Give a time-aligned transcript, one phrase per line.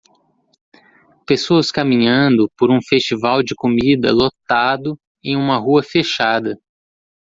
[1.27, 6.59] Pessoas caminhando por um festival de comida lotado em uma rua fechada